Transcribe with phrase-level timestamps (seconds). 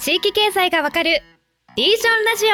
[0.00, 1.20] 地域経済がわかる
[1.74, 2.50] リージョンラジオ。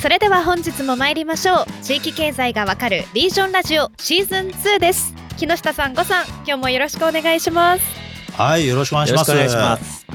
[0.00, 1.66] それでは本日も参りましょう。
[1.82, 5.12] 地域経済がわかるリージョンラジオシーズン2です。
[5.36, 7.84] 木下さんごさん今日もよろしくお願いします。
[8.32, 9.30] はい、よろしくお願いします。
[9.30, 10.06] よろしくお願いします。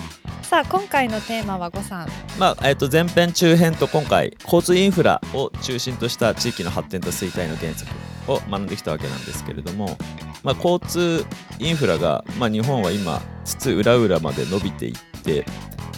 [0.42, 2.08] さあ今回のテーマはごさん。
[2.40, 7.92] まあえっと前編中編と今回交通インフラを中心とした地域の発展と衰退の原則
[8.28, 9.98] を学んできたわけなんですけれども、
[10.44, 11.26] まあ、交通
[11.60, 15.46] インフラが、まあ、日本は今津々浦々まで伸びていって、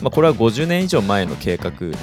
[0.02, 1.94] まあ、これは50年以上前の計画に、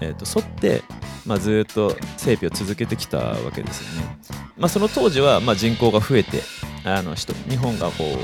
[0.00, 0.82] えー、と沿って、
[1.26, 4.16] まあ、ずっと整備を続けてきたわけですよね。
[4.56, 6.42] まあ、その当時は、まあ、人口が増えて
[6.84, 8.18] あの人日本がこう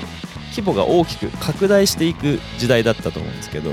[0.51, 3.71] 規模が大きく拡大していく時代だったと思うんですけど、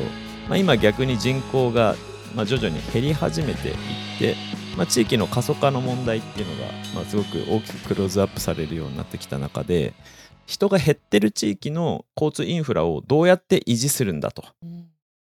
[0.48, 1.96] まあ、今逆に人口が、
[2.36, 3.76] まあ、徐々に減り始めていっ
[4.20, 4.36] て、
[4.78, 9.94] まあ、地域の過疎化の問題っていうのが、まあ、すごく大きくクローズアップされるようになってきた中で
[10.46, 14.44] 人が減ってる地域の交通インフラをどうやって維持するんだと、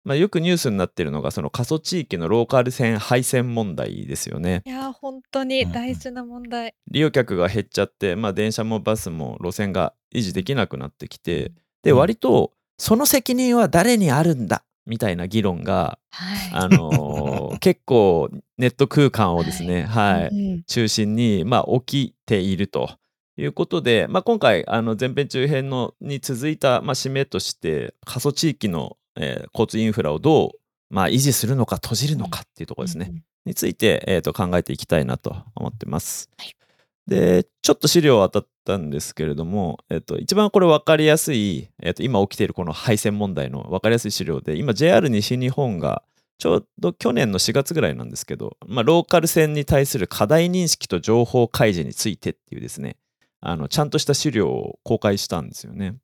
[0.04, 4.62] まあ、よくニュースになってるのがその過疎地域のローカル線廃線問題ですよね。
[4.66, 11.52] いやー本当に大事な問題、利用客が減っちゃって、まあ、電車もバスも路線が維持できなくなってきて
[11.82, 11.98] でうん。
[11.98, 16.50] 割とその責任は誰にあるんだみたいな議論が、はい。
[16.52, 20.28] あのー 結構ネット空間をですね、はい。
[20.28, 22.90] うん中心に、まあ、起きていると
[23.36, 33.12] いうことで、まあ、今回あの前編中編のに続いた、まあ、使命として過疎地域の、えー交通インフラをどう、まあ、維持するのか閉じるのかっていうところですね。
[33.44, 36.28] について、えー、と考えていきたいなと思ってます。
[36.36, 36.56] はい
[37.06, 46.02] でちょっと資料を当たったんですけれども、えー、と一番これ分かりやすい、えー、と今起きているこの配線問題の分かりやすい資料で今 JR 西日本が
[46.38, 52.96] ちょうど去年の4月ぐらいなんですけど、まあ、ローカル線に対する課題認識と情報開示についてっていうですね
[53.40, 55.94] あのちゃんとした資料を公開したんですよね。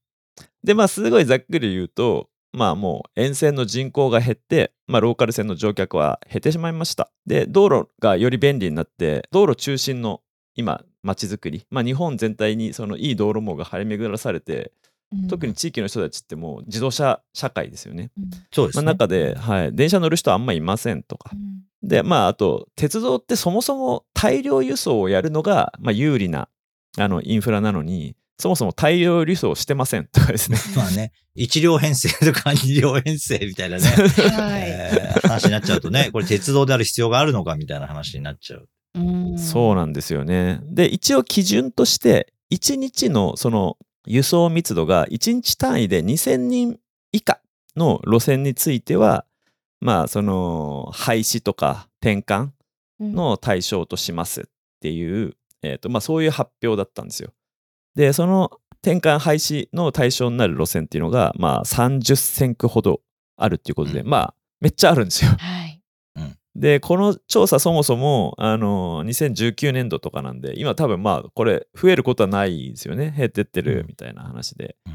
[0.62, 7.11] でまあすごいざっくり言うとまあもう沿線の人口が減って、まあ、ローカル線の乗客は減ってしまいました。
[7.27, 10.20] で道路がより便利になって道路中心の
[10.55, 14.73] 今街づくり、まあ、日本全体にそのいい道路網が張り巡らされて
[15.29, 18.11] 特に地域の人たちってもう自動車社会ですよね。
[18.17, 18.85] まあ、そうですね。
[18.85, 21.30] 中で、はい、電車乗る人あんまいませんとか。
[21.83, 26.48] でまああと鉄道ってそもそも大量輸送をやるのが、まあ、有利な
[26.96, 30.58] あのインフラなのにそもそも大量輸送してませんとかですね。
[30.77, 38.68] まあね、一両編成とか二両編成みたいなね、 はい、えー話になっちゃうとね、これ鉄道である必要があるのかみたいな話になっちゃう。
[38.95, 40.61] うんそうなんですよね。
[40.64, 46.79] で一応基準として1日のその輸送密度が1日単位で2000人
[47.13, 47.41] 以下
[47.77, 49.25] の路線については
[49.80, 52.51] まあその廃止とか転換
[53.01, 54.45] の対象としますっ
[54.80, 57.33] ていう、えーとまあ、そういう発表だったんですよ。
[57.95, 58.51] でその
[58.83, 63.01] 転換廃止の対象になる路線っていうのが、まあ、30線区ほど
[63.36, 65.33] あるっていうことで、うんまあめっちゃあるんですよ。
[65.39, 65.82] はい
[66.55, 73.14] でこの調査そもそもあの2019年度とかなんで今多分まあこれ増えることはないですよね。
[73.17, 74.92] 減ってってるみたいな話で、うん。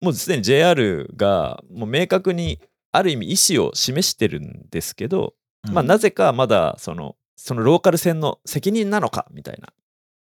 [0.00, 2.60] もうすでに JR がもう明確に
[2.92, 5.34] ある意味意思を示してるんですけど、
[5.72, 9.72] まあなぜかまだそのそのローカル線の責任なのかみたいな、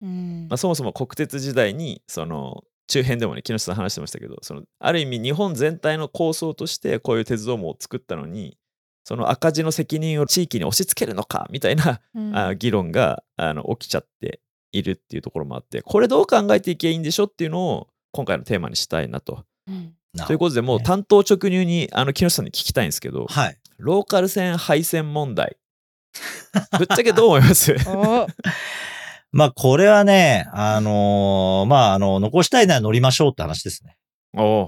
[0.02, 0.46] うん。
[0.48, 8.56] まあ、そもそも国鉄時代にその中編でもね木下さん話してましたけどそのある意味日本全体の構想としてこういう鉄道網を作ったのに
[9.04, 14.40] その赤字の責任を地域に押し付けるのかみたいな、うんあ議論があの起きちゃって
[14.72, 19.44] いるっていうところもあってこれどう考えていけばいいんでしょっていうのを今回のテーマにしたいなと。
[19.68, 23.58] うんなということでもう担当直入にあの木下さんに聞きたいんですけどはい。
[23.78, 25.56] ローカル線廃線問題
[26.78, 27.74] ぶっちゃけどう思います？
[27.88, 28.28] お
[29.32, 33.96] まあこれはね、あのーまああの、残したいなら乗りましょうって話ですね。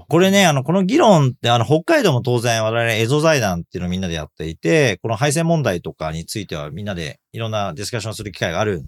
[0.07, 8.85] これね、あの、この議論って、あの、北海道も当然我々、エゾ財団っていうのをみんなでやっていて、この配線問題とかについてはみんなでいろんなディスカッションする機会があるん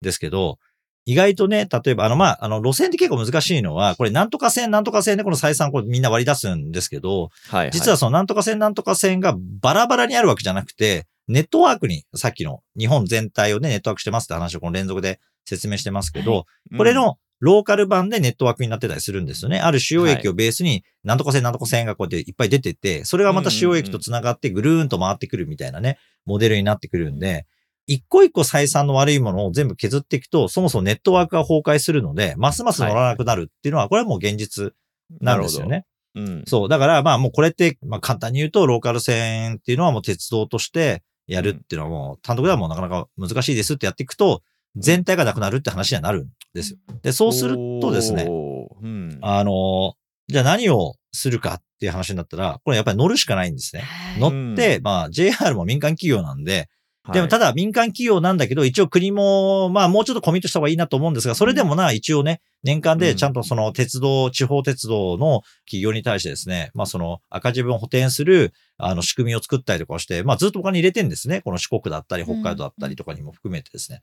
[0.00, 0.58] ですけど、
[1.04, 16.46] 意外とね、例えば、あの、まあ、あの、路線って結構難しいのは、これ、なんとか線、なんとか線でこの採算こうみんな割り出すんですけど、はい、実はそのなんとか線、なんとか線がバラバラにあるわけじゃなくて、ネットワークに、さっきの日本全体をね、ネットワークしてますって話をこの連続で説明してますけど、
[16.76, 19.58] これのローカル版でネットワークになってたりするんですよね。
[19.58, 27.46] ある主要駅をベースに、なんとか線なんとか線がこうやっていっぱい出てて、それがまた主要駅と繋がってぐるーんと回ってくるみたいなね、モデルになってくるんで、
[27.88, 34.72] 一個一個採算の悪いものを全部削っていくと、そもそもネットワークが崩壊するので、ますます乗らなくなるっていうのは、これはもう現実
[35.20, 35.84] なんですよね。
[36.14, 36.44] うん。
[36.46, 36.68] そう。
[36.68, 44.42] だから、まあもうこれって、まあ簡単に言うと、ローカル線っていうのはもう鉄道としてやるっていうのはもう単独ではもうなかなか難しいですってやっていくと、
[44.76, 46.78] 全体がなくなるって話にはなるんですよ。
[47.02, 49.18] で、そうするとですね、うん。
[49.20, 49.94] あの、
[50.28, 53.84] じゃあ何をするかっていう話になったら、これやっぱり乗るしかないんですね。
[54.18, 56.68] 乗って、まあ JR も民間企業なんで、
[57.10, 71.40] でもただ、だ民間企業なんだけど、一応国も、まあもうちょっとコミットした方がいいなと思うんですが、それでもな、一応ね、年間でちゃんとその鉄道、地方鉄道の企業に対してですね、まあその赤字分を補填する、あの仕組みを作ったりとかして、まあずっとお金入れてんですね。
[71.40, 74.00] この四国だったり、北海道だったりとかにも含めてですね。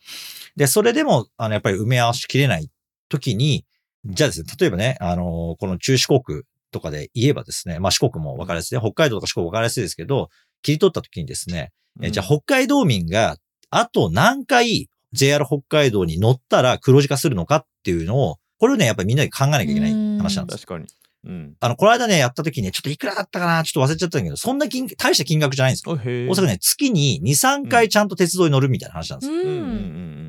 [0.57, 2.69] で、それでも、あの、やっぱり埋め合わしきれない
[3.07, 3.65] 時に、
[4.05, 8.75] じゃあですね、例えばね、あの、この中四国とかで言えばですね、まあ四国も分かりやすい。
[8.75, 10.29] ね、北海道とか四国分かりやすいですけど、
[10.61, 11.71] 切り取った時にですね、
[12.01, 13.37] えじゃあ北海道民が、
[13.69, 20.65] あと何回 JR 北海道に乗ったら黒字化するのかっていうのを、これをね、やっぱりみんなで考えなきゃいけない話なんです。
[20.65, 20.85] 確かに。
[21.25, 21.53] うん。
[21.59, 25.93] あの、この間ね、やった時に、ちょっといくらだったかなちょっと忘れちゃったんだけど、そんな金、大した金額じゃないんですよ。
[26.29, 27.29] おそらくね、月に2、
[27.65, 29.37] 3回ちゃんと鉄道に乗るみたいな話なんですよ。
[29.37, 29.63] ううんうんうん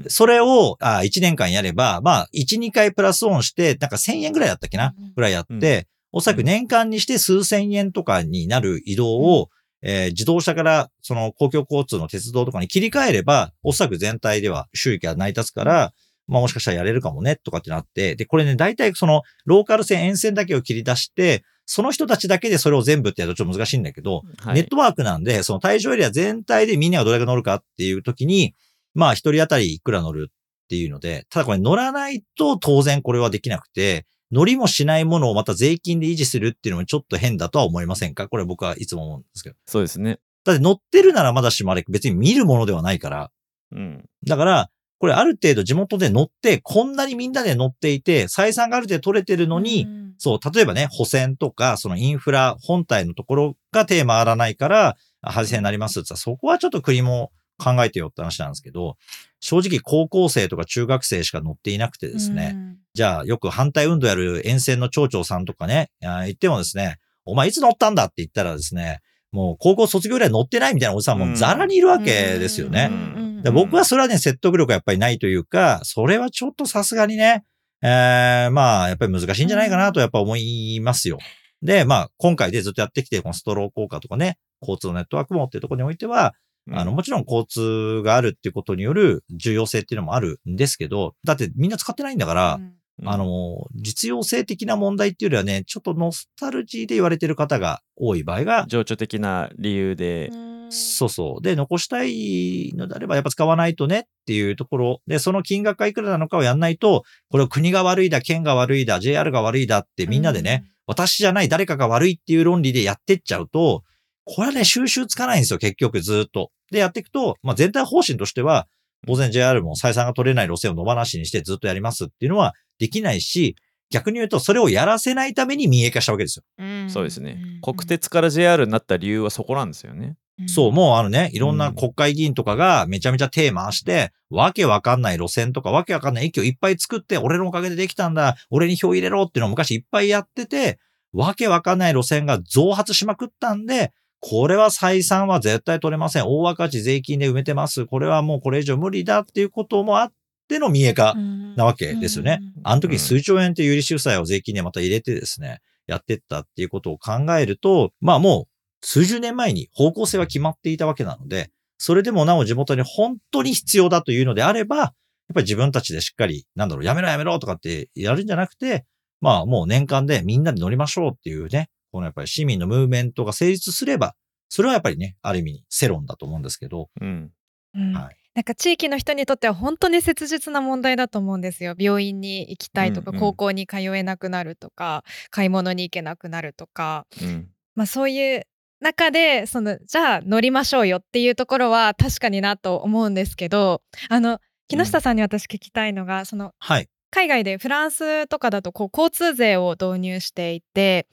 [0.01, 0.05] ん。
[0.09, 9.49] それを、あ1年間やれば、まあ、1、2回プラスオンして、なんか1000円ぐらいだったっけなうんぐらいやって、おそらく年間にして数千円とかになる移動を、
[9.83, 15.93] えー自動車からその公共交通の鉄道とかに切り替えれば、おそらく全体では収益が成り立つから、
[16.27, 24.55] まあもしかしたらやれるかもね、とかってなって、で、これね、大体そのローカル線、沿線だけを切り出して、その人たちだけでそれを全部ってやるとちょっと難しいんだけど、はい。
[24.55, 28.55] ネットワークなんで、その対象エリア全体でみんながどれが乗るかっていう時に、
[28.95, 38.29] まあ一人当たりいくら乗るっていうので、ただこれ乗らないと当然これはできなくて、乗りもしないものをまた税金で維持するっていうのもちょっと変だとは思いませんか？
[38.29, 39.57] これ僕はいつも思うんですけど。
[39.67, 40.19] そうですね。
[40.45, 43.31] だって乗ってるならまだしもあれ別に見るものではないから。
[43.73, 44.05] うん。
[44.27, 58.97] だから、これある程度地元で乗って、こんなにみんなで乗っていて、採算がある程度取れてるのに、うんそう、例えばね、補線とか、そのインフラ本体のところが手回らないから、廃線になりますってそこはちょっと国も考えてよって話なんですけど、
[59.41, 62.57] 正直高校生とか中学生しか乗っていなくてですね、
[62.95, 69.01] じゃあよく反対運動やる沿線の町長さんとかね、あ言ってもですね、お前いつ乗ったんだって言ったらですね、
[69.33, 72.05] もう高校卒業ぐらい乗ってないみたいなおじさんもザラにいるわけ
[72.39, 72.89] ですよね。
[72.91, 77.45] うんで僕はそれはね、説得力がやっぱりないというか、それはちょっとさすがにね、
[77.83, 81.19] えー、まあ、やっぱり難しいんじゃないかなとやっぱ思いますよ。
[81.63, 86.35] で、まあ、今回でずっとやってきて、このストロー効果とかね、交通のネットワーク網っていうところにおいては、
[86.73, 93.09] あの、もちろん交通があるっていうことによる重要性っていうのもあるんですけど、だってみんな使ってないんだから、うん。
[93.09, 100.31] あ、の、実用性的な問題っていうよりはね、ちょっとノスタルジーで言われてる方が多い場合が、情緒的な理由で、
[100.71, 101.43] そうそう。
[101.43, 105.01] で、残したいのであれば、やっぱ使わないとねっていうところ。
[105.07, 113.83] で、その金額がいくらなのかをやんないと、これを国が悪いだ、県が悪いだ、JR が悪いだってみんなでね、私じゃない誰かが悪いっていう論理でやってっちゃうと、
[114.25, 116.51] これはね、収集つかないんですよ、結局ずっと。
[116.71, 118.67] で、やっていくと、まあ、全体方針としては、
[119.07, 123.57] 当然 JR も採算が取れない路線を野放しにしてずっとやりますっていうのはできないし、
[123.91, 126.45] 逆に言うと、それをやらせないために民営化したわけですよ。
[126.59, 127.33] うんそうですね。
[127.33, 130.17] ん国鉄から JR になった理由はそこなんですよね。
[130.47, 140.79] そう、もうあのね、いろんな国会議員とかがめちゃめちゃ手回して、わけわかんない路線とかわけわかんない駅をいっぱい作って、俺のおかげでできたんだ、俺に票入れろっていうのを昔いっぱいやってて、
[141.13, 146.25] わけわかんない路線が増発しまくったんで、これは採算は絶対取れません。
[146.27, 147.87] 大赤字税金で埋めてます。
[147.87, 150.13] これはもうこれ以上無理だっていうこともあっ
[150.49, 151.15] ての民営化
[151.57, 152.41] なわけですよね。
[152.63, 158.47] あの時数兆円っていう有利収載を税金でまた入れてですね、やってったっていうことを考えると、まあも
[158.83, 164.89] う数十年前に方向性は決まっていたわけなので、それでもなお地元に本当に必要だというのであれば、やっ
[165.35, 168.85] ぱり自分たちでしっかり、なんだろう、やめろやめろとかってやるんじゃなくて、
[169.21, 174.15] まあもう年間でみんなで乗りましょうっていうね、このやっぱり市民のムーブメントが成立すれば、
[174.49, 177.31] それはやっぱりね、ある意味世論だと思うんですけど、うん。
[177.75, 181.75] うんはいなんか地域の人にとっては本当に切実な問題だと思うんですよ。
[181.77, 187.49] 病院に行きたいとか、うんうん高校に通えなくなるとか買い物に行けなくなるとか、うん。
[187.75, 188.47] まあ、そういう
[188.81, 196.89] 中でそのじゃあ乗りましょうよっていうところは確かになと思うんですけどあの木下さんに私聞きたいのが、そのはい。
[197.11, 201.09] 海外でフランスとかだとこう交通税を導入していて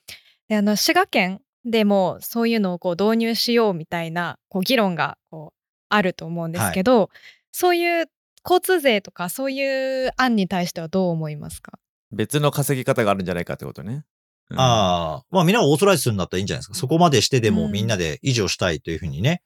[0.47, 5.57] であの滋賀県でもそういうのをこう導入しようみたいなこう議論がこう
[5.89, 7.09] あると思うんですけど、
[7.51, 8.05] そういう
[8.43, 11.79] 交通税とかそういう案に対してはどう思いますか？
[12.11, 14.05] 別の稼ぎ方があるんじゃないかってことね。
[14.49, 14.59] うん。
[14.59, 16.73] ああ、まあみんながオーソライズするんだったらいいんじゃないですか。
[16.75, 19.41] そこまでしてでうんもみんなで維持をしたいというふうにね、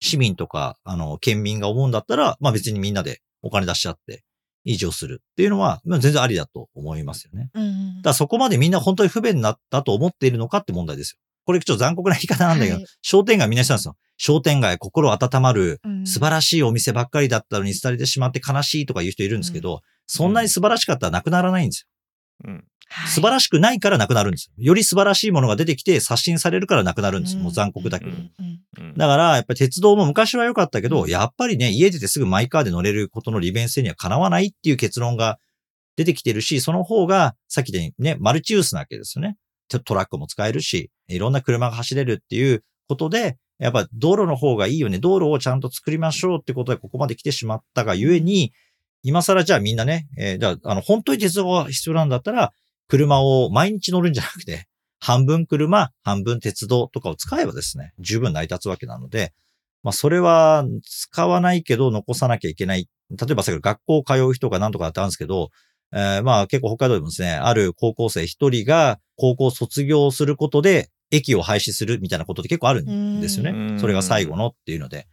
[0.00, 4.24] 市民とか、あの、県民が思うんだったら、まあ別にみんなでお金出し合って
[4.66, 7.50] 維持をするっていうのは、まあ全然ありだと思いますよね。
[7.54, 11.18] うんだからそこまでみんな本当に不便になったと思っているのかって問題ですよ。
[11.44, 13.96] これちょっと残酷な言い方なんだけど、はい商店街みんなしたんですよ。
[14.18, 21.86] 商店街心温まる、うん素晴らしいお店ばっかりだったのに廃れてしまって悲しいとか言う人いるんですけど、そんなに素晴らしかったらなくならないんです
[22.44, 22.50] よ。
[22.52, 22.64] うん。
[22.88, 24.64] はい素晴らしくないからなくなるんですよ。
[24.64, 27.38] より素晴らしいものが出てきて刷新されるからなくなるんですよ。
[27.38, 28.12] うんもう残酷だけど。
[28.96, 35.38] だから、やっぱり鉄道も昔は良かったけど、うんやっぱりね、家出てすぐマイカーで乗れることの利便性にはかなわないっていう結論が
[35.96, 39.36] 出てきてるし、その方が、さっきでね、マルチユースなわけですよね。
[39.68, 44.98] トトラックも使えるし、いろんな車が走れるっていうことで、やっぱ道路の方がいいよね。
[44.98, 48.52] 道路をちゃんと作りましょうってことでここまで来てしまったがゆえに、
[49.02, 52.52] 今更じゃあみんなね、えーじゃあ、あの、本当に鉄道が必要なんだったら、
[52.88, 54.66] 車を毎日乗るんじゃなくて、
[55.00, 59.32] 半分車、半分鉄道とかを使えばですね、十分成り立つわけなので、
[59.82, 62.88] まあ、それは使わないけど残さなきゃいけない。
[63.10, 65.50] 例えばさっき学校通う人が何とかだったんですけど、
[65.92, 73.78] えーまあ結構北海道でもですね、ある高校生一人が高校卒業することで駅を廃止するみたいなことって結構あるんですようんね。
[73.78, 75.06] それが最後のっていうので。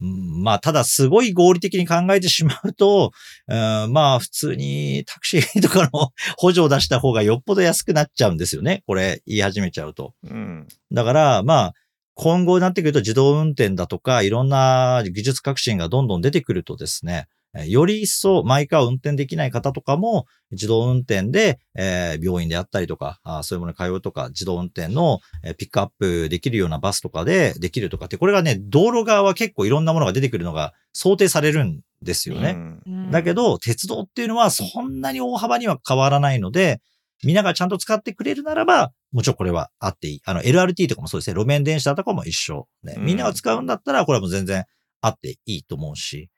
[0.00, 3.12] うんまあ、ただすごい合理的に考えてしまうと、
[3.48, 8.82] うんまあ普通にタクシーとかの補助を出した方がよっぽど安くなっちゃうんですよね。
[8.86, 10.14] これ言い始めちゃうと。
[10.24, 11.74] うんだから、まあ、
[12.14, 32.50] 今後になってくると自動運転だとか、いろんな技術革新がどんどん出てくるとですね、えーより一層マイカーを運転できない方とかも、自動運転で、えー病院であったりとか、あーそういうものに通うとか、自動運転の、えーピックアップできるようなバスとかでできるとかって、これがね、道路側は結構いろんなものが出てくるのが想定されるんですよね。
[32.50, 36.80] うんうんだけど、鉄道っていうのはそんなに大幅には変わらないので、
[37.24, 40.20] みんながちゃんと使ってくれるならば、もちろんこれはあっていい。
[40.24, 41.34] あの、LRT とかもそうですね。
[41.40, 42.68] 路面電車とかも一緒。
[42.82, 44.64] ね、うんみんなが使うんだったら、これはもう全然
[45.00, 46.28] あっていいと思うし。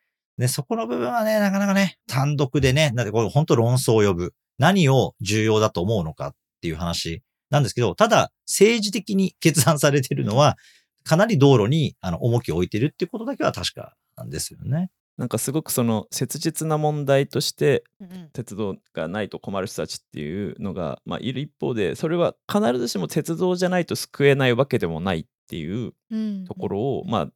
[0.40, 4.34] で、そこの部分はね、なかなかね、単独でね、だってこれ本当論争を呼ぶ。
[4.58, 10.56] 何を重要だと思うのかっていう話なんですけど、ただ、政治的に決断されているのは、
[11.04, 14.90] かなり道路にあの重きを置いてるっていうことだけは確かなんですよね。
[15.18, 27.28] なんかすごくその切実な問題としてうん鉄道がないと困る人たちっていうのが、まあ、いる一方でそれは必ずしも鉄道じゃないと救えないわけでもないっていううんところを、まあ、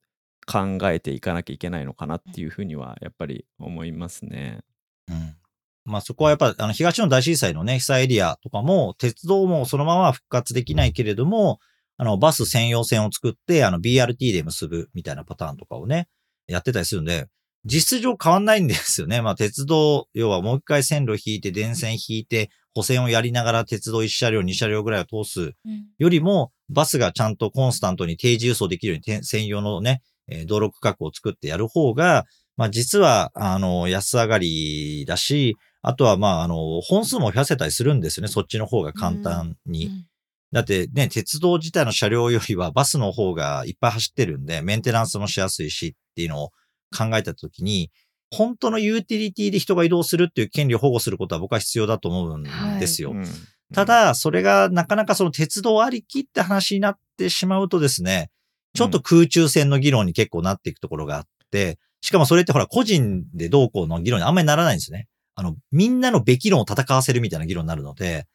[0.46, 4.60] 考えていかなきゃいけないのかなっていうふうにはやっぱり思いますね。
[5.08, 5.36] うん。
[5.84, 11.58] まあそこはやっぱ、あの、東日本大震災のね、被災エリアとかも、鉄道もそのまま復活できないけれども、
[11.96, 16.08] あの、バス専用線を作って、BRT で結ぶみたいなパターンとかをね、
[16.46, 17.28] やってたりするんで、
[17.66, 19.22] 実質上変わんないんですよね。
[19.22, 25.54] まあ鉄道、要はもう一回線路引いて、電線引いて、補線をやりながら鉄道1車両、2車両ぐらいを通す
[25.98, 32.24] よりも、バスがちゃんとコンスタントに定時輸送できるように専用のね、えー道路区画を作ってやる方が、
[32.56, 38.28] まあ実は、あの、安上がりだし、あとはまあ、あの、本数も増やせたりするんですよね。
[38.28, 39.86] そっちの方が簡単に。
[39.86, 40.06] うん
[40.52, 46.50] だってね、鉄道自体の車両よりはバスの方がいっぱい走ってるんで、メンテナンスもしやすいしっていうのを
[46.96, 47.90] 考えたときに、
[48.30, 52.44] 本当のユーティリティで人が移動するっていう権利を保護することは僕は必要だと思うん
[52.78, 53.10] ですよ。
[53.10, 53.24] うん
[53.72, 58.30] た、だ、それがなかなかその鉄道ありきって話になってしまうとですね、
[58.74, 65.08] ちょっと空中戦の議論に結構なっていくところがあって、しかもそれってほら個人でどうこうの議論にあんまりならないんですよね。
[65.36, 68.26] あの、みんなのべき論を戦わせるみたいな議論になるので、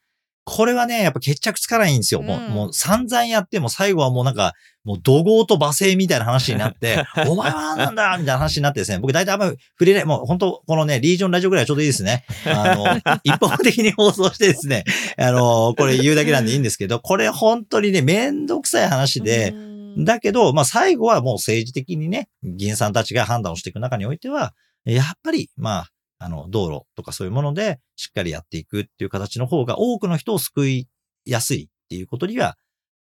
[0.46, 2.24] これはね、やっぱ決着つかないんですよ。
[2.24, 4.54] もう、うんもう散々やっても最後はもうなんか、
[4.84, 12.26] もう怒号と罵声みたいな話になって、 お前は何なんだみたいな話になってですね、僕大体あんまり触れない、もう本当このね、リージョンラジオぐらいはちょうどいいですね。
[12.48, 14.86] あの、 一方的に放送してですね、
[15.18, 24.54] あの、これ言うだけなんでいいんですけど、これ本当にね、めんどくさい話で、うんだけど、まあ最後はもう政治的にね、議員さんたちが判断をしていく中においては、
[24.86, 25.88] やっぱり、まあ、
[26.20, 30.88] あの、道路とかそういうものでしっかりやっていくっていう形の方が多くの人を救い
[31.26, 32.58] やすいっていうことには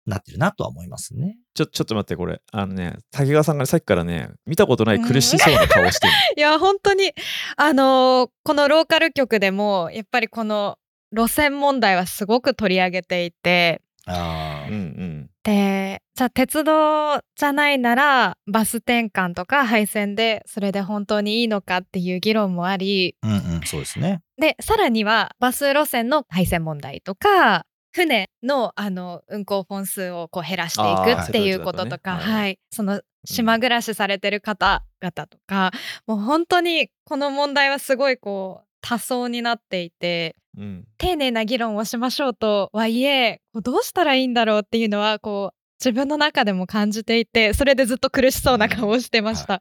[0.06, 1.36] なってるなとは思いますね。
[1.54, 2.40] ちょちょっと待ってこれ。
[2.52, 7.12] あのね滝川さんがさっきからね見たことない苦しそうな顔してる、 いや本当に
[7.56, 10.78] あのーこのローカル局でもやっぱりこの
[11.12, 15.15] 路線問題はすごく取り上げていてあうんうん
[15.46, 24.22] でじゃあ鉄道じゃないならバス転換とか廃線でそれで本当にいいのかっていう議論もありあ、うんうん、そうですね。
[24.38, 35.72] でさらにはバス路線の廃線問題とか船のあの運行本数をこう減らしていくっていうこととか、はいその島暮らしされてる方々とか、
[36.06, 49.60] もう本当にこの問題はすごいこう多層になっていてうん丁寧な議論をしましょうとはいえどうしたらいいんだろうっていうのはこう自分の中でも感じていてそれでずっと苦しそうな顔をしてました。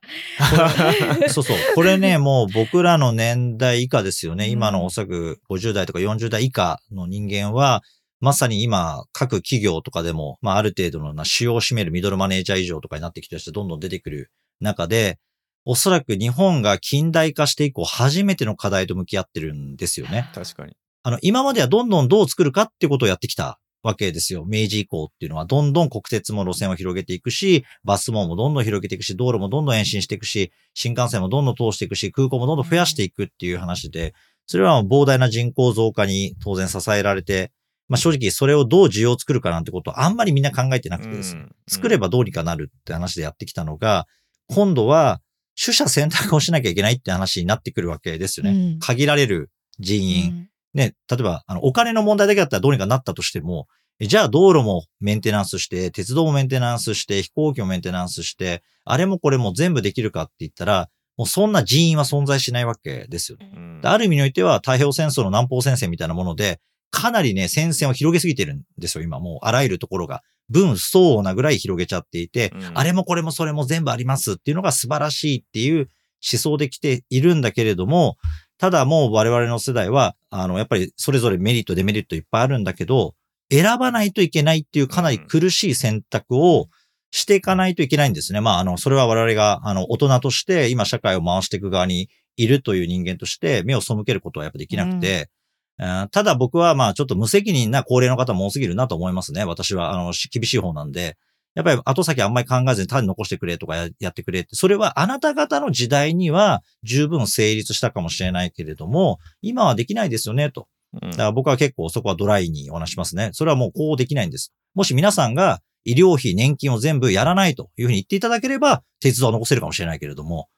[1.28, 1.58] そうそう。
[1.76, 4.46] これね、もう僕らの年代以下ですよね。
[4.46, 7.82] うん今のおそらく50代とか40代以下の人間は、
[8.22, 15.20] まさに今、各企業とかでも、まあある程度のな使用を占めるミドルマネージャー以上とかになってきてる人どんどん出てくる中で、
[15.66, 20.30] おそらく日本が近代化して以降初めての課題と向き合ってるんですよね。
[20.34, 24.44] 確かにあの、今まではどんどんどう作るかっていうことをやってきたわけですよ。
[24.48, 34.16] 明治以降っていうのは、どんどん国鉄も路線を広げていくし、バス網もどんどん広げていくし、道路もどんどん延伸していくし、新幹線もどんどん通していくし、空港もどんどん増やしていくっていう話で、
[34.48, 37.52] それは膨大な人口増加に当然支えられて、
[37.88, 44.08] まあ正直それをどう需要を作るかなんてことはあんまりみんな考えてなくてですね、作ればどうにかなるって話でやってきたのが、
[44.48, 45.22] 今度は
[45.64, 48.50] 取捨選択をしなきゃいけないって話になってくるわけですよね。
[48.50, 50.50] うん限られる人員。
[50.76, 53.68] ね、例えば、あの、お金の問題だけだったらどうにかなったとしても、
[54.00, 63.50] えじゃあ道路もメンテナンスして、鉄道もメンテナンスして、飛行機もメンテナンスして、あれもこれも全部できるかって言ったら、もうそんな人員は存在しないわけですよね。
[63.56, 66.60] うんである意味においては太平洋戦争の南方戦線みたいなもので、
[66.92, 69.20] かなりね、戦線を広げすぎてるんですよ、今。
[69.20, 70.24] もうあらゆるところが。
[70.50, 75.90] 分相応なぐらい広げちゃっていて、うんあれもこれもそれも全部ありますっていうのが素晴らしいっていう
[76.32, 78.18] 思想できているんだけれども、
[78.58, 83.16] ただもう我々の世代は、あの、やっぱりそれぞれメリット、デメリットいっぱいあるんだけど、
[83.52, 86.68] 選ばないといけないっていうかなり苦しい選択を
[87.12, 88.42] していかないといけないんですね。
[88.42, 95.36] まあ、あの、それは我々が、あの、大人として今社会を回していく側にいるという人間として目を背けることはやっぱできなくて、うん
[95.78, 99.44] ただ僕はまあちょっと無責任な高齢の方も多すぎるなと思いますね。
[99.44, 101.18] 私は、あの、し厳しい方なんで。
[101.56, 110.68] やっぱり後先あんまり考えずに単に残してくれとかややってくれって、それはあなた方の時代には十分成立したかもしれないけれども、今はできないですよね、と。
[111.02, 113.30] うんだから僕は結構そこはドライにお話しますね。
[113.34, 114.54] それはもうこうできないんです。
[114.76, 120.50] もし皆さんが医療費、年金を全部やらないというふうに言っていただければ、鉄道は残せるかもしれないけれども、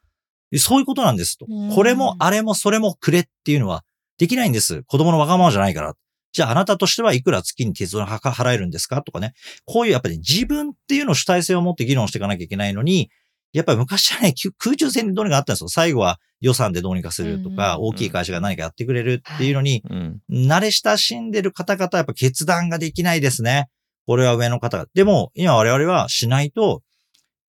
[0.56, 1.76] そういうことなんですとうん。
[1.76, 3.84] これもあれもそれもくれっていうのは
[4.18, 4.84] できないんです。
[4.84, 5.96] 子供のわがままじゃないから。
[6.38, 9.02] じゃああなたとしてはいくら月に鉄道に払えるんですか？
[9.02, 9.34] とかね。
[9.66, 13.10] こういうやっぱり自分っていうのを主体性を持って議論していかなきゃいけないのに、
[13.54, 15.70] やっぱり昔はね、き空中戦でどうにかあったんですよ。
[15.70, 23.68] 最後は予算でどうにかするとか、うん大きい会社が何かやってくれるっていうのに、うん慣れ親しんでる方々はやっぱ決断ができないですね。
[24.06, 24.86] これは上の方が。
[24.94, 26.84] でも、今我々はしないと、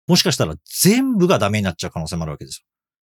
[0.06, 2.64] もしかしたら全部がダメになっちゃう可能性もあるわけです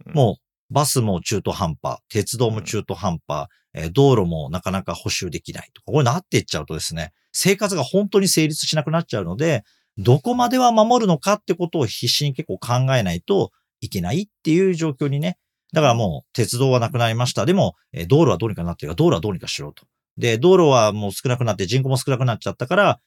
[0.06, 0.12] よ。
[0.12, 9.64] うんもう、バスも中途半端、鉄道も中途半端、えー道路もなかなか補修できないとか、これなっていっちゃうとですね、生活が本当に成立しなくなっちゃうので、
[9.98, 13.52] どこまでは守るのかってことを必死に結構考えないと
[13.82, 15.38] いけないっていう状況にね。
[15.74, 17.46] だからもう鉄道はなくなりました。
[17.46, 19.86] でも、えー道路はどうにかなってるから、道路はどうにかしろと。
[20.18, 23.00] で、道路はもう少なくなって人口も少なくなっちゃったから、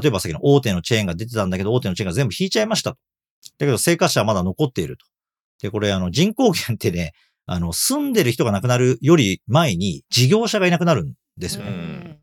[0.00, 2.98] 例えばさっきの大手のチェーンが出てたんだけど、大手のチェーンが全部引いちゃいましたと。
[3.58, 5.06] だけど生活者はまだ残っていると。
[5.60, 7.12] で、これあの人口減ってね、
[7.46, 11.70] あの住んでる人が亡くなるより前に事業者がいなくなるんですよね。
[11.70, 12.18] うん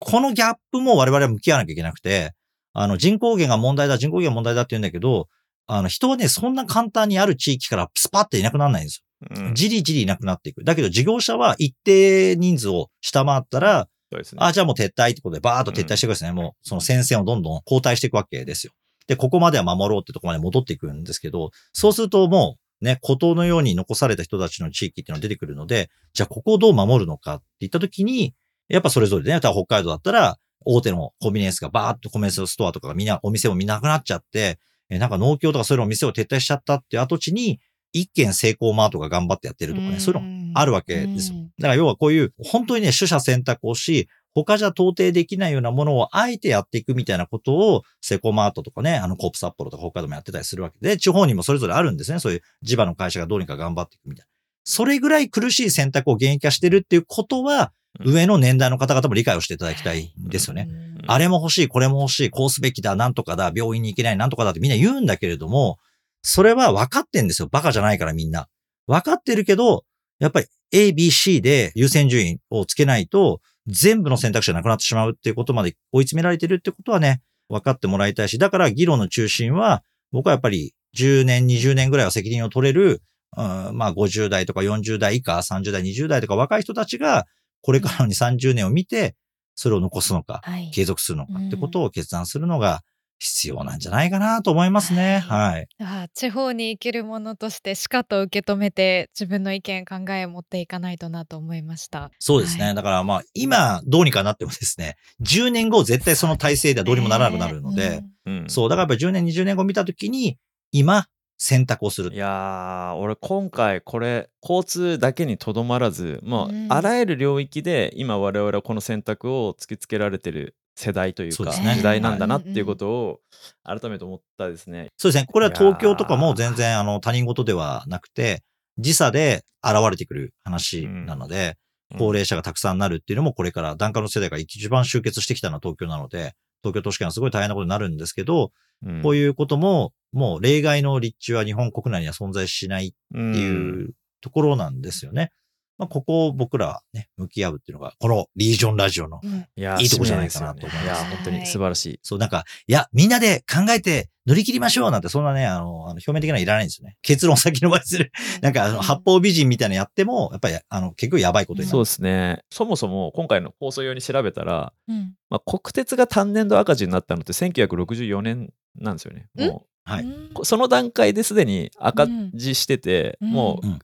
[0.00, 2.32] このギャップも我々は向き合わなきゃいけなくて、
[2.72, 5.26] あの人口減が問題だ、人口減が問題だって言うんだけど、
[5.66, 9.36] あの人はね、そんな簡単にある地域からスパっていなくならないんですよ。
[9.36, 10.62] うんじりじりいなくなっていく。
[10.62, 16.32] だけど事業者は一定人数を下回ったら、ねあ、じゃあもう撤退ってことでバーッと撤退していくんですね。
[16.32, 18.72] もうその戦線をどんどん交代していくわけですよ。
[19.08, 28.34] で、ここまでは守ろうってとこまで戻っていくんですけど、そうするともうね、孤島のように残された人たちの地域っていうのが出てくるので、じゃあここをどう守るのかって言ったときに、
[28.68, 34.58] やっぱそれぞれでね、北海道だったら、大手のコンビニエンスがバーッとコンビニエンスストアとかがみんな、お店もみんななくなっちゃって、
[34.90, 37.60] えなんか農協とかそういうのお店を撤退しちゃったっていう跡地に、
[37.92, 40.20] 一軒成功マートが頑張ってやってるとかね、そういう
[40.52, 41.38] のあるわけですよ。
[41.58, 52.18] だから要はこういう、本当にね、取捨選択をし、他じゃ到底できないようなものをあえてやっていくみたいなことを、セコマートとかね、あのコープ札幌とか北海道もやってたりするわけで、地方にもそれぞれあるんですね。
[52.18, 54.28] そういう地場の会社がどうにか頑張っていくみたいな。
[54.64, 57.68] それぐらい苦しい選択を現役化してるっていうことは、うん
[58.04, 60.68] 上の年代の方々も理解をしていただきたいんですよね。
[60.70, 65.78] うんあれも欲しい、これも欲しい、こうすべきだ、なんとかだ、病院に行けない、なんとかだってみんな言うんだけれども、
[66.22, 67.48] それは分かってんですよ。
[67.50, 68.46] バカじゃないからみんな。
[68.86, 69.84] 分かってるけど、
[70.18, 83.02] やっぱり A、B、C で優先順位をつけないと、全部の選択肢がなくなってしまうっていうことまで追い詰められてるってことはね、分かってもらいたいし、だから議論の中心は、僕はやっぱり10年、20年ぐらいは責任を取れる、
[83.36, 87.26] うん、まあ50代とか40代以下、30代、20代とか若い人たちが、
[87.60, 89.14] これからの2、30年を見て、
[89.54, 90.70] それを残すのか、はい。
[90.70, 92.82] 継続するのかってことを決断するのが
[93.18, 95.18] 必要なんじゃないかなと思いますね。
[95.18, 95.68] はい。
[95.80, 102.10] ああ地方に生きるものとしてしかと受け止めて自分の意見考えを持っていかないとなと思いました。
[102.18, 102.64] そうですね。
[102.64, 110.38] はいだからまあ、今どうにかなってもですね、10年後絶対その体制ではどうにもならなくなるので、うんそう、だからやっぱり10年、20年後見たときに、
[110.70, 111.06] 今、
[111.38, 112.16] 選択をするい。
[112.16, 121.74] やー俺今回これ交通だけにとどまらずもううんあらゆる領域で今我々はこの選択を突きつけられてる世代というかそうですね。
[121.74, 123.20] 時代なんだなっていうことを
[123.64, 124.90] 改めて思ったですね。
[124.96, 125.28] そうですね。
[125.28, 128.44] これは東京とかも全然あの他人事ではなくて、
[128.78, 131.56] 時差で現れてくる話なので、
[131.98, 138.52] 高齢者がたくさんなるっていうのもこれから檀家の世代が一番集結してきたのは東京なので、東京都市圏はすごい大変なことになるんですけど、
[138.84, 139.02] うん。
[139.02, 145.32] こういうことも、もう例外の立地は日本国内には存在しないってっていうところなんですよね。
[145.78, 149.20] まあ、ここを僕らはね、向き合うっていうのが、このリージョンラジオの。
[149.22, 152.00] うんいやいいとこじゃないかなと思いますいや、本当に素晴らしい。
[152.02, 156.96] そう、なんか、いや、みんなで考えて乗り切りましょうなんて、そんなね、あの、あの表面的なのいらないんですよね。
[157.02, 158.12] 結論先延ばしする。
[158.42, 161.70] なんか、あの、八方美人みたいなのやっても、やっぱり、あの、結局やばいことになる。
[161.70, 162.42] そうですね。
[162.50, 169.28] そもそも今回の放送用に調べたら、うんまあ、国鉄が単年度赤字になったのって1964年なんですよね。
[169.36, 170.04] もはい。
[170.04, 173.78] うんうその段階ですでに赤字してて、うんもううん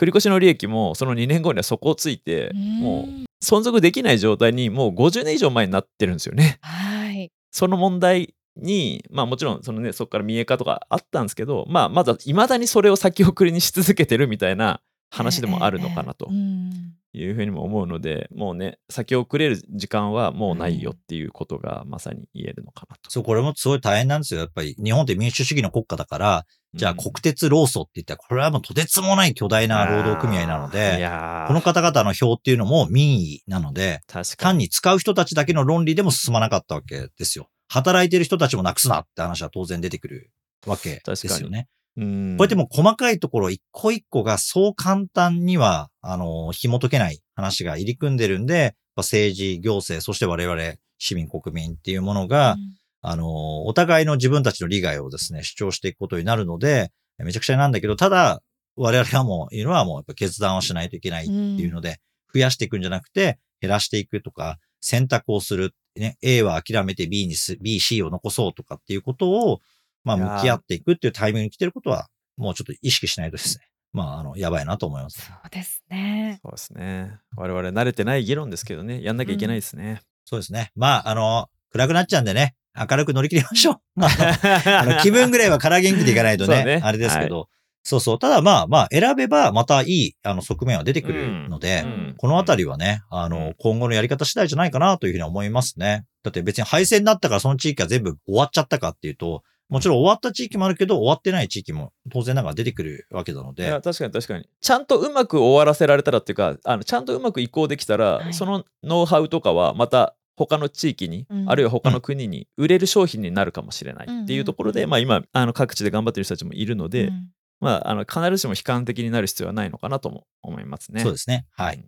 [0.00, 6.58] 繰り越しの利益もその2年後には底をついて、もう存続できない状態にもう50年以上前になってるんですよね。
[6.62, 7.30] はい。
[7.50, 23.10] その問題に、まあもちろんそのね、そこから民営化とかあったんですけど、まあまだ未だにそれを先送りにし続けてるみたいな話でもあるのかなとうんいうふうにも思うので、もうね、先送れる時間はもうないよっていうことがまさに言えるのかなと。
[23.10, 24.40] そう、これもすごい大変なんですよ。
[24.40, 31.08] やっぱり、日本って民主主義の国家だから、じゃあうん国鉄労組って言ったら、これはもうとてつもない巨大な労働組合なのいで、
[31.48, 34.64] この方々の票っていうのも民意なので、確か単に。
[34.64, 37.48] に使う人たちだけの論理でも進まなかったわけですよ。
[37.68, 40.30] 働いてる人たちもなくすなって話は当然出てくる
[40.66, 41.68] わけですよね。
[41.96, 52.56] うんこうやってもう細かいところ一個一個がそう簡単には、あの、紐解けない話が入り組んでるんで、政治、行政、そして我々市民国民っていうものが、
[53.02, 58.42] あの、お互いの自分たちの利害をですね、主張していくことになるので、めちゃくちゃなんだけど、ただ、
[58.76, 62.00] 我々はもう、いうのはもうやっぱ決断をしないといけないっていうので、
[62.32, 65.74] 増やしていくんじゃなくて、減らしていくとか、選択をする。
[65.96, 69.60] ね、A は諦めて B にす、B、C を残そうとかっていうことを、
[70.04, 75.20] まあ、向き合っていくっていうタイミングに来てることは、もうちょっと意識しないとですね、まあ、あの、やばいなと思います。
[75.20, 76.40] そうですね。
[76.42, 77.18] そうですね。
[77.36, 80.00] 我々慣れてない議論ですけどね、やんなきゃいけないですね。
[80.24, 80.70] そうですね。
[80.76, 83.76] まあ、あの、暗くなっちゃうんでね、明るく乗り切りましょう。
[84.00, 86.80] あの気分ぐらいはから元気でいかないとね、ね。
[86.82, 87.48] あれですけど、
[87.82, 88.18] そうそう。
[88.18, 92.14] ただまあまあ、選べばまたいい、あの、側面は出てくるので、うん。
[92.18, 96.04] このあたりはね、あのうん、今後のやり方次第じゃないかなというふうに思いますね。
[96.22, 103.64] だって別に敗戦になったからその地域が全部終わっちゃったかっていうと、もちろん終わった地域もあるけど、終わってない地域も当然ながら出てくるわけなので。
[103.64, 104.48] いや、確かに確かに。
[104.60, 108.34] ちゃんとうまく終わらせられたらっていうか、あのちゃんとうまく移行できたら、はい。
[108.34, 117.28] そのノウハウとかはまた他の地域に、うんあるいは他の国に売れる商品になるかもしれないっていうところで、まあ今あの各地で頑張ってる人たちもいるので、うん
[117.60, 121.02] まああの必ずしも悲観的になる必要はないのかなとも思いますね。
[121.02, 121.46] そうですね。
[121.52, 121.84] はい。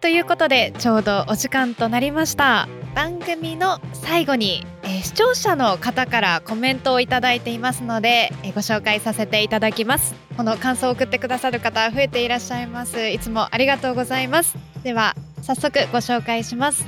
[0.00, 2.68] ということでちょうどお時間となりました。
[2.94, 10.14] 番組の最後に、えー視聴者の方からコメントをいただいていますので、えーご紹介させていただきます。
[10.36, 13.08] この感想を送ってくださる方増えていらっしゃいます。
[13.08, 14.56] いつもありがとうございます。
[14.84, 16.86] では早速ご紹介します。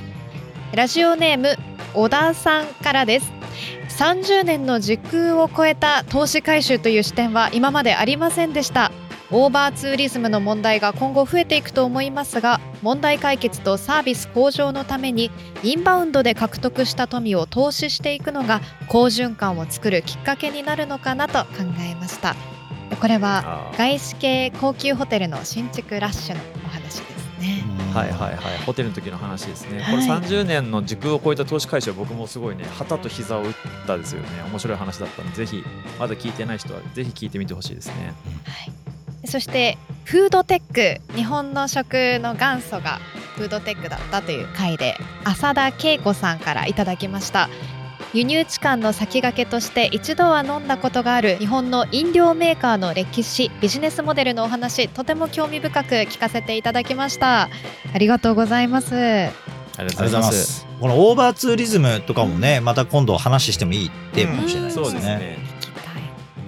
[0.73, 1.57] ラジオネーム
[1.93, 3.31] 小田さんからです。
[3.99, 8.89] 30年の時空を超えた投資回収という視点は今までありませんでした。
[9.31, 15.31] オーバーツーリズムの問題が今後増えていくと思いますが問題解決とサービス向上のために
[15.63, 22.35] インバウンドで獲得した富を投資していくのが好循環を作るきっかけになるのかなと考えました
[22.99, 27.63] これは外資系高級ホテルの新築ラッシュのお話ですね。
[27.93, 29.81] はいはいはい、ホテルの時の話ですね。
[29.81, 33.53] はいこれ30年の時空を超えた投資回収は僕もすごいね、旗と膝を打っ
[33.87, 34.27] たですよね。
[34.49, 35.63] 面白い話だったんで、ぜひ、
[35.99, 38.13] まだ聞いてない人はぜひ聞いてみてほしいですね。
[38.45, 38.71] はい、
[39.25, 42.99] そしてフードテック日本の食の元祖が
[43.35, 47.49] フードテックだったという回で浅田恵子さんからいただきました
[48.13, 57.49] 輸入地間の先駆けとして一度は飲んだことがある日本の飲料メーカーの歴史ビジネスモデルのお話とても興味深く聞かせていただきました
[57.93, 59.31] ありがとうございます
[59.77, 60.31] ありがとうございま。
[60.31, 60.67] すす。
[60.79, 64.85] このオーバーツーリズムとかもね、また今度話してもいいテーマかもしれないですね。
[64.85, 65.37] そうですね。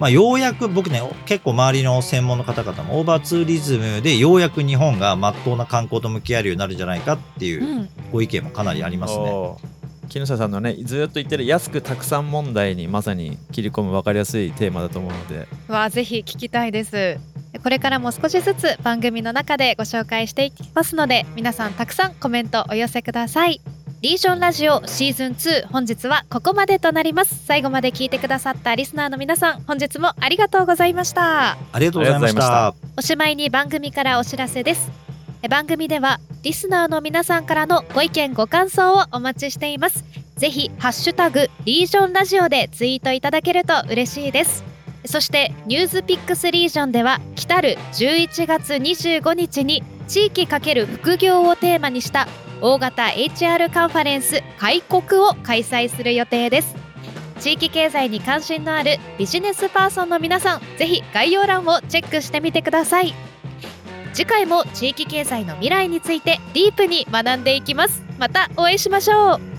[0.04, 7.88] まあ、ようやく僕ね、結構周りの専門の方々もオーバーツーリズムでようやく日本が真っ当な観光と向き合えるようになるんじゃないかっていううん。
[8.12, 9.30] ご意見もかなりありますね。
[9.30, 10.08] おー。
[10.10, 17.18] 木下さんのね、ずっと言ってる安くたくさん問題にまさに切り込む分かりやすいテーマだと思うので、はぜひ聞きたいです。
[17.62, 23.60] これからも少しずつ番組の中でご紹介していきますので皆さんたくさんコメントお寄せください
[24.04, 27.42] リージョンラジオシーズン2本日はここまでとなります。
[27.46, 31.52] 最後まで聞いてくださったリスナーの皆さん本日もありがとうございました。
[31.52, 32.74] ありがとうございました。
[32.98, 34.90] おしまいに番組からお知らせです。
[35.40, 40.04] え番組ではリスナーの皆さんからのご意見ご感想をお待ちしています。
[40.36, 44.64] ぜひハッシュタグリージョンラジオでツイートいただけると嬉しいです。
[45.06, 52.28] そしてニュースピックスリージョンでは来たる11月25日に地域×副業をテーマにした
[52.64, 56.74] 大型 HR カンファレンス開国を開催する予定です。
[57.38, 63.12] 地域経済に関心のあるビジネスパーソンの皆さんぜひ概要欄をチェックしてみてください。
[64.14, 68.02] 次回も地域経済の未来についてディープに学んでいきます。
[68.18, 69.53] またお会いしましょう。